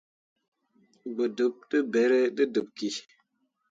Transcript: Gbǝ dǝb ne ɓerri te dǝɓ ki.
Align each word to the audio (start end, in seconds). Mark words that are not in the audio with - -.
Gbǝ 1.15 1.25
dǝb 1.37 1.55
ne 1.69 1.77
ɓerri 1.91 2.21
te 2.35 2.43
dǝɓ 2.53 2.67
ki. 2.77 2.89